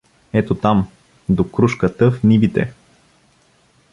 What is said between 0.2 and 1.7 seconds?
—Ето там, до